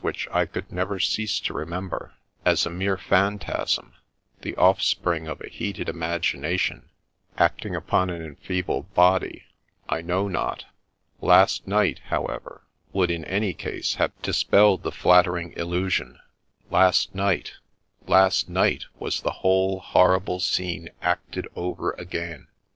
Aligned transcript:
123 0.01 0.09
which 0.09 0.35
I 0.35 0.49
could 0.51 0.71
never 0.71 0.99
cease 0.99 1.39
to 1.41 1.53
remember, 1.53 2.13
as 2.43 2.65
a 2.65 2.71
mere 2.71 2.97
phantasm, 2.97 3.93
the 4.41 4.55
offspring 4.55 5.27
of 5.27 5.41
a 5.41 5.47
heated 5.47 5.87
imagination, 5.89 6.89
acting 7.37 7.75
upon 7.75 8.09
an 8.09 8.25
enfeebled 8.25 8.91
body, 8.95 9.43
I 9.87 10.01
know 10.01 10.27
not— 10.27 10.65
last 11.31 11.67
night, 11.67 11.99
however, 12.07 12.63
would 12.91 13.11
in 13.11 13.25
any 13.25 13.53
case 13.53 13.93
have 14.01 14.19
dispelled 14.23 14.81
the 14.81 14.91
flattering 14.91 15.53
illusion— 15.53 16.17
last 16.71 17.13
night— 17.13 17.53
last 18.07 18.49
night 18.49 18.85
was 18.97 19.21
the 19.21 19.29
whole 19.45 19.79
horrible 19.81 20.39
scene 20.39 20.89
acted 21.03 21.47
over 21.55 21.91
again. 21.91 22.47